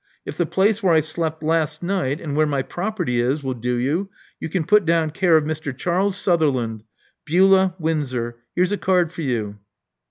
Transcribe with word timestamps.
If 0.25 0.35
the 0.35 0.47
place 0.47 0.81
where 0.81 0.95
I 0.95 0.99
slept 0.99 1.43
last 1.43 1.83
night, 1.83 2.19
and 2.19 2.35
where 2.35 2.47
my 2.47 2.63
property 2.63 3.19
is, 3.21 3.43
will 3.43 3.53
do 3.53 3.75
you, 3.75 4.09
you 4.39 4.49
can 4.49 4.63
put 4.65 4.83
down 4.83 5.11
care 5.11 5.37
of 5.37 5.43
Mr. 5.43 5.77
Charles 5.77 6.17
Sutherland, 6.17 6.81
Beulah, 7.23 7.75
Windsor. 7.77 8.37
Here*s 8.55 8.71
a 8.71 8.77
card 8.79 9.13
for 9.13 9.21
you.' 9.21 9.59